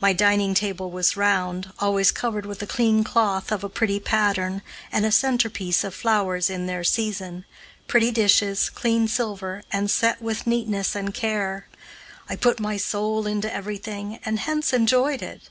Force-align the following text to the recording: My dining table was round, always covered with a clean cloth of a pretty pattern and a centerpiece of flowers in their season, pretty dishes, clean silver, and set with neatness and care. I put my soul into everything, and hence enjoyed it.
My 0.00 0.12
dining 0.12 0.52
table 0.54 0.90
was 0.90 1.16
round, 1.16 1.70
always 1.78 2.10
covered 2.10 2.44
with 2.44 2.60
a 2.60 2.66
clean 2.66 3.04
cloth 3.04 3.52
of 3.52 3.62
a 3.62 3.68
pretty 3.68 4.00
pattern 4.00 4.62
and 4.90 5.06
a 5.06 5.12
centerpiece 5.12 5.84
of 5.84 5.94
flowers 5.94 6.50
in 6.50 6.66
their 6.66 6.82
season, 6.82 7.44
pretty 7.86 8.10
dishes, 8.10 8.68
clean 8.68 9.06
silver, 9.06 9.62
and 9.70 9.88
set 9.88 10.20
with 10.20 10.44
neatness 10.44 10.96
and 10.96 11.14
care. 11.14 11.68
I 12.28 12.34
put 12.34 12.58
my 12.58 12.78
soul 12.78 13.28
into 13.28 13.54
everything, 13.54 14.18
and 14.24 14.40
hence 14.40 14.72
enjoyed 14.72 15.22
it. 15.22 15.48